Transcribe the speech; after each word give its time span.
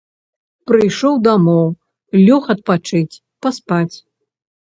Прыйшоў 0.69 1.13
дамоў, 1.27 1.67
лёг 2.25 2.43
адпачыць, 2.55 3.19
паспаць. 3.45 3.95